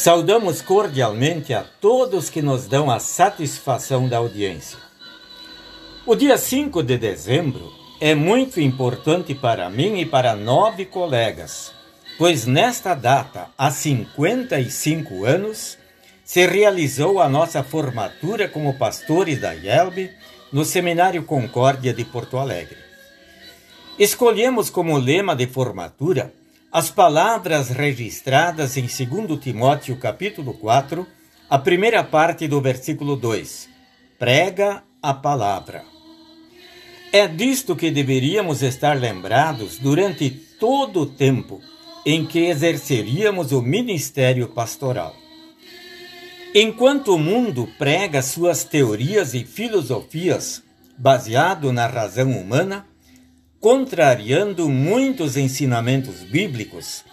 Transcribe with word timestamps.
Saudamos 0.00 0.62
cordialmente 0.62 1.52
a 1.52 1.62
todos 1.62 2.30
que 2.30 2.40
nos 2.40 2.66
dão 2.66 2.90
a 2.90 2.98
satisfação 2.98 4.08
da 4.08 4.16
audiência. 4.16 4.78
O 6.06 6.14
dia 6.14 6.38
5 6.38 6.82
de 6.82 6.96
dezembro 6.96 7.70
é 8.00 8.14
muito 8.14 8.62
importante 8.62 9.34
para 9.34 9.68
mim 9.68 10.00
e 10.00 10.06
para 10.06 10.34
nove 10.34 10.86
colegas, 10.86 11.74
pois 12.16 12.46
nesta 12.46 12.94
data, 12.94 13.48
há 13.58 13.70
55 13.70 15.26
anos, 15.26 15.76
se 16.24 16.46
realizou 16.46 17.20
a 17.20 17.28
nossa 17.28 17.62
formatura 17.62 18.48
como 18.48 18.78
pastores 18.78 19.38
da 19.38 19.54
IELB 19.54 20.12
no 20.50 20.64
Seminário 20.64 21.24
Concórdia 21.24 21.92
de 21.92 22.06
Porto 22.06 22.38
Alegre. 22.38 22.78
Escolhemos 23.98 24.70
como 24.70 24.96
lema 24.96 25.36
de 25.36 25.46
formatura 25.46 26.32
as 26.72 26.88
palavras 26.88 27.68
registradas 27.68 28.76
em 28.76 28.82
2 28.82 29.40
Timóteo 29.40 29.96
capítulo 29.96 30.54
4, 30.54 31.04
a 31.48 31.58
primeira 31.58 32.04
parte 32.04 32.46
do 32.46 32.60
versículo 32.60 33.16
2. 33.16 33.68
Prega 34.16 34.84
a 35.02 35.12
palavra. 35.12 35.82
É 37.12 37.26
disto 37.26 37.74
que 37.74 37.90
deveríamos 37.90 38.62
estar 38.62 38.96
lembrados 38.96 39.78
durante 39.78 40.30
todo 40.30 41.00
o 41.00 41.06
tempo 41.06 41.60
em 42.06 42.24
que 42.24 42.46
exerceríamos 42.46 43.50
o 43.50 43.60
ministério 43.60 44.46
pastoral. 44.46 45.16
Enquanto 46.54 47.14
o 47.14 47.18
mundo 47.18 47.68
prega 47.78 48.22
suas 48.22 48.62
teorias 48.62 49.34
e 49.34 49.44
filosofias 49.44 50.62
baseado 50.96 51.72
na 51.72 51.88
razão 51.88 52.30
humana, 52.30 52.86
contrariando 53.60 54.70
muitos 54.70 55.36
ensinamentos 55.36 56.22
bíblicos, 56.22 57.04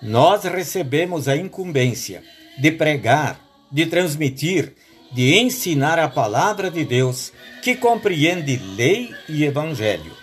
nós 0.00 0.44
recebemos 0.44 1.28
a 1.28 1.36
incumbência 1.36 2.22
de 2.58 2.72
pregar, 2.72 3.38
de 3.70 3.84
transmitir, 3.84 4.74
de 5.12 5.36
ensinar 5.38 5.98
a 5.98 6.08
palavra 6.08 6.70
de 6.70 6.86
Deus 6.86 7.32
que 7.62 7.74
compreende 7.74 8.56
lei 8.56 9.14
e 9.28 9.44
evangelho. 9.44 10.16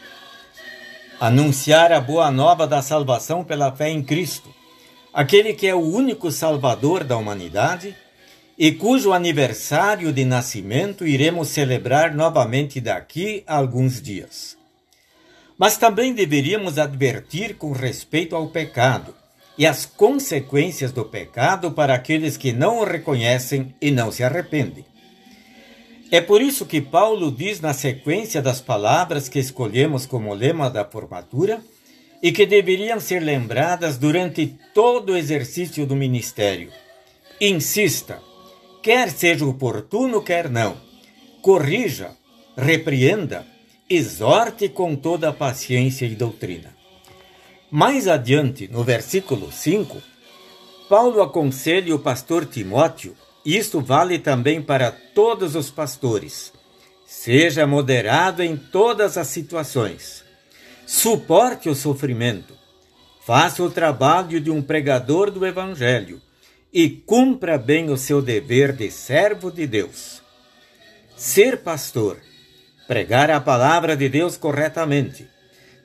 Anunciar 1.19 1.91
a 1.91 1.99
boa 1.99 2.31
nova 2.31 2.65
da 2.65 2.81
salvação 2.81 3.43
pela 3.43 3.71
fé 3.71 3.89
em 3.89 4.01
Cristo, 4.01 4.49
aquele 5.13 5.53
que 5.53 5.67
é 5.67 5.75
o 5.75 5.79
único 5.79 6.31
Salvador 6.31 7.03
da 7.03 7.17
humanidade 7.17 7.95
e 8.57 8.71
cujo 8.71 9.13
aniversário 9.13 10.11
de 10.11 10.25
nascimento 10.25 11.05
iremos 11.05 11.49
celebrar 11.49 12.15
novamente 12.15 12.81
daqui 12.81 13.43
a 13.45 13.57
alguns 13.57 14.01
dias. 14.01 14.56
Mas 15.57 15.77
também 15.77 16.13
deveríamos 16.13 16.77
advertir 16.77 17.55
com 17.55 17.71
respeito 17.71 18.35
ao 18.35 18.47
pecado 18.47 19.15
e 19.57 19.65
as 19.65 19.85
consequências 19.85 20.91
do 20.91 21.03
pecado 21.03 21.71
para 21.71 21.95
aqueles 21.95 22.37
que 22.37 22.53
não 22.53 22.79
o 22.79 22.83
reconhecem 22.83 23.73
e 23.81 23.89
não 23.89 24.11
se 24.11 24.23
arrependem. 24.23 24.85
É 26.11 26.21
por 26.21 26.41
isso 26.41 26.65
que 26.65 26.79
Paulo 26.79 27.31
diz 27.31 27.59
na 27.59 27.73
sequência 27.73 28.41
das 28.41 28.61
palavras 28.61 29.27
que 29.27 29.39
escolhemos 29.39 30.05
como 30.05 30.33
lema 30.33 30.69
da 30.69 30.85
formatura 30.85 31.59
e 32.21 32.31
que 32.31 32.45
deveriam 32.45 32.99
ser 32.99 33.19
lembradas 33.21 33.97
durante 33.97 34.55
todo 34.73 35.11
o 35.11 35.17
exercício 35.17 35.85
do 35.85 35.95
ministério. 35.95 36.71
Insista, 37.41 38.21
quer 38.81 39.09
seja 39.09 39.45
oportuno, 39.45 40.21
quer 40.21 40.49
não. 40.49 40.77
Corrija, 41.41 42.11
repreenda, 42.55 43.45
exorte 43.89 44.67
com 44.67 44.95
toda 44.95 45.29
a 45.29 45.33
paciência 45.33 46.05
e 46.05 46.15
doutrina. 46.15 46.75
Mais 47.71 48.07
adiante, 48.07 48.67
no 48.67 48.83
versículo 48.83 49.51
5, 49.51 50.01
Paulo 50.89 51.21
aconselha 51.21 51.95
o 51.95 51.99
pastor 51.99 52.45
Timóteo, 52.45 53.15
isto 53.45 53.79
vale 53.79 54.19
também 54.19 54.61
para 54.61 54.91
todos 54.91 55.55
os 55.55 55.69
pastores. 55.69 56.51
Seja 57.05 57.65
moderado 57.65 58.43
em 58.43 58.57
todas 58.57 59.17
as 59.17 59.27
situações. 59.27 60.23
Suporte 60.85 61.69
o 61.69 61.75
sofrimento. 61.75 62.53
Faça 63.25 63.63
o 63.63 63.69
trabalho 63.69 64.39
de 64.39 64.49
um 64.49 64.61
pregador 64.61 65.31
do 65.31 65.45
Evangelho 65.45 66.21
e 66.73 66.89
cumpra 66.89 67.57
bem 67.57 67.89
o 67.89 67.97
seu 67.97 68.21
dever 68.21 68.73
de 68.73 68.91
servo 68.91 69.49
de 69.51 69.65
Deus. 69.65 70.21
Ser 71.15 71.57
pastor 71.57 72.17
pregar 72.87 73.29
a 73.29 73.41
palavra 73.41 73.97
de 73.97 74.07
Deus 74.07 74.37
corretamente, 74.37 75.27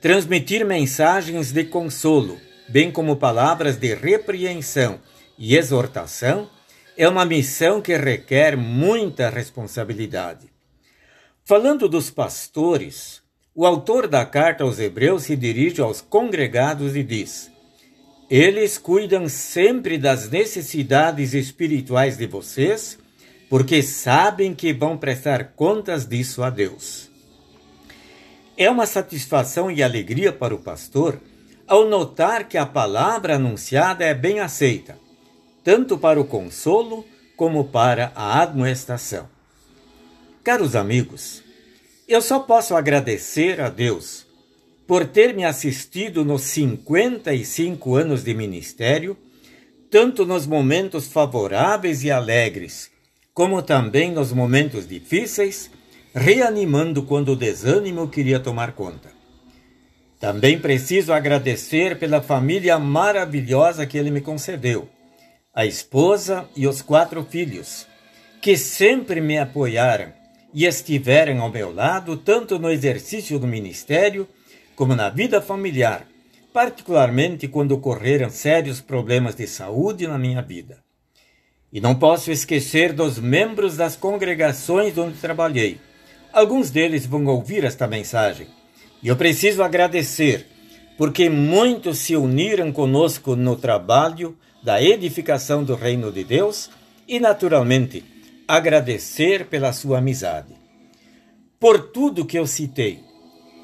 transmitir 0.00 0.64
mensagens 0.64 1.50
de 1.50 1.64
consolo, 1.64 2.38
bem 2.68 2.90
como 2.90 3.16
palavras 3.16 3.76
de 3.76 3.94
repreensão 3.94 5.00
e 5.36 5.56
exortação, 5.56 6.48
é 6.96 7.08
uma 7.08 7.24
missão 7.24 7.80
que 7.80 7.96
requer 7.96 8.56
muita 8.56 9.28
responsabilidade. 9.28 10.46
Falando 11.44 11.88
dos 11.88 12.10
pastores, 12.10 13.20
o 13.54 13.66
autor 13.66 14.06
da 14.06 14.24
carta 14.24 14.62
aos 14.62 14.78
Hebreus 14.78 15.24
se 15.24 15.34
dirige 15.34 15.80
aos 15.80 16.00
congregados 16.00 16.94
e 16.94 17.02
diz: 17.02 17.50
Eles 18.30 18.78
cuidam 18.78 19.28
sempre 19.28 19.98
das 19.98 20.30
necessidades 20.30 21.34
espirituais 21.34 22.16
de 22.16 22.26
vocês 22.26 23.01
porque 23.52 23.82
sabem 23.82 24.54
que 24.54 24.72
vão 24.72 24.96
prestar 24.96 25.52
contas 25.54 26.06
disso 26.06 26.42
a 26.42 26.48
Deus. 26.48 27.10
É 28.56 28.70
uma 28.70 28.86
satisfação 28.86 29.70
e 29.70 29.82
alegria 29.82 30.32
para 30.32 30.54
o 30.54 30.58
pastor 30.58 31.20
ao 31.66 31.86
notar 31.86 32.48
que 32.48 32.56
a 32.56 32.64
palavra 32.64 33.36
anunciada 33.36 34.06
é 34.06 34.14
bem 34.14 34.40
aceita, 34.40 34.98
tanto 35.62 35.98
para 35.98 36.18
o 36.18 36.24
consolo 36.24 37.04
como 37.36 37.64
para 37.64 38.10
a 38.14 38.40
admoestação. 38.40 39.28
Caros 40.42 40.74
amigos, 40.74 41.42
eu 42.08 42.22
só 42.22 42.38
posso 42.38 42.74
agradecer 42.74 43.60
a 43.60 43.68
Deus 43.68 44.26
por 44.86 45.04
ter 45.04 45.34
me 45.34 45.44
assistido 45.44 46.24
nos 46.24 46.40
55 46.40 47.96
anos 47.96 48.24
de 48.24 48.32
ministério, 48.32 49.14
tanto 49.90 50.24
nos 50.24 50.46
momentos 50.46 51.06
favoráveis 51.06 52.02
e 52.02 52.10
alegres 52.10 52.90
como 53.34 53.62
também 53.62 54.12
nos 54.12 54.32
momentos 54.32 54.86
difíceis, 54.86 55.70
reanimando 56.14 57.02
quando 57.02 57.32
o 57.32 57.36
desânimo 57.36 58.08
queria 58.08 58.38
tomar 58.38 58.72
conta. 58.72 59.10
Também 60.20 60.58
preciso 60.58 61.12
agradecer 61.12 61.98
pela 61.98 62.20
família 62.20 62.78
maravilhosa 62.78 63.86
que 63.86 63.96
ele 63.96 64.10
me 64.10 64.20
concedeu, 64.20 64.88
a 65.54 65.64
esposa 65.64 66.48
e 66.54 66.66
os 66.66 66.82
quatro 66.82 67.24
filhos, 67.24 67.86
que 68.40 68.56
sempre 68.56 69.20
me 69.20 69.38
apoiaram 69.38 70.12
e 70.52 70.66
estiveram 70.66 71.40
ao 71.40 71.50
meu 71.50 71.74
lado 71.74 72.16
tanto 72.16 72.58
no 72.58 72.70
exercício 72.70 73.38
do 73.38 73.46
ministério 73.46 74.28
como 74.76 74.94
na 74.94 75.08
vida 75.08 75.40
familiar, 75.40 76.06
particularmente 76.52 77.48
quando 77.48 77.72
ocorreram 77.72 78.28
sérios 78.28 78.80
problemas 78.80 79.34
de 79.34 79.46
saúde 79.46 80.06
na 80.06 80.18
minha 80.18 80.42
vida. 80.42 80.82
E 81.72 81.80
não 81.80 81.94
posso 81.94 82.30
esquecer 82.30 82.92
dos 82.92 83.18
membros 83.18 83.76
das 83.76 83.96
congregações 83.96 84.98
onde 84.98 85.16
trabalhei. 85.16 85.80
Alguns 86.32 86.70
deles 86.70 87.06
vão 87.06 87.24
ouvir 87.26 87.64
esta 87.64 87.86
mensagem. 87.86 88.46
E 89.02 89.08
eu 89.08 89.16
preciso 89.16 89.62
agradecer, 89.62 90.46
porque 90.98 91.30
muitos 91.30 91.98
se 91.98 92.14
uniram 92.14 92.70
conosco 92.70 93.34
no 93.34 93.56
trabalho 93.56 94.36
da 94.62 94.82
edificação 94.82 95.64
do 95.64 95.74
reino 95.74 96.12
de 96.12 96.22
Deus 96.22 96.70
e, 97.08 97.18
naturalmente, 97.18 98.04
agradecer 98.46 99.46
pela 99.46 99.72
sua 99.72 99.98
amizade. 99.98 100.54
Por 101.58 101.90
tudo 101.90 102.26
que 102.26 102.38
eu 102.38 102.46
citei, 102.46 103.00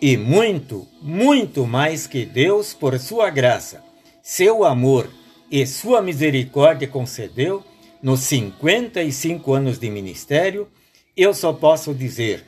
e 0.01 0.17
muito, 0.17 0.87
muito 1.03 1.67
mais 1.67 2.07
que 2.07 2.25
Deus, 2.25 2.73
por 2.73 2.99
sua 2.99 3.31
graça, 3.31 3.83
seu 4.23 4.65
amor 4.65 5.11
e 5.51 5.67
sua 5.67 6.01
misericórdia 6.01 6.87
concedeu, 6.87 7.65
nos 8.03 8.21
55 8.21 9.53
anos 9.53 9.79
de 9.79 9.91
ministério, 9.91 10.69
eu 11.17 11.35
só 11.35 11.53
posso 11.53 11.93
dizer: 11.93 12.45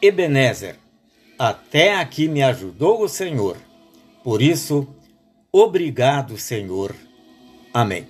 Ebenezer, 0.00 0.76
até 1.38 1.96
aqui 1.96 2.28
me 2.28 2.42
ajudou 2.42 3.02
o 3.02 3.08
Senhor. 3.08 3.56
Por 4.24 4.42
isso, 4.42 4.88
obrigado, 5.52 6.38
Senhor. 6.38 6.94
Amém. 7.72 8.06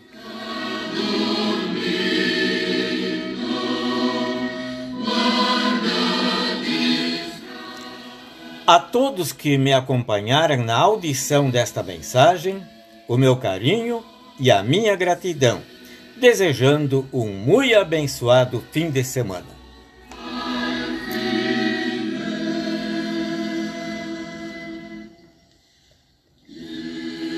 A 8.67 8.79
todos 8.79 9.33
que 9.33 9.57
me 9.57 9.73
acompanharam 9.73 10.63
na 10.63 10.77
audição 10.77 11.51
desta 11.51 11.83
mensagem, 11.83 12.63
o 13.09 13.17
meu 13.17 13.37
carinho 13.37 14.05
e 14.39 14.51
a 14.51 14.63
minha 14.63 14.95
gratidão 14.95 15.63
desejando 16.19 17.07
um 17.13 17.29
muito 17.29 17.75
abençoado 17.77 18.63
fim 18.73 18.91
de 18.91 19.03
semana. 19.05 19.58